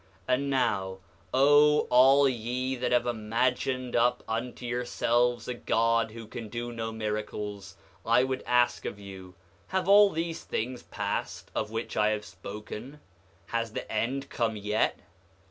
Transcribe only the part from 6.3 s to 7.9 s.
do no miracles,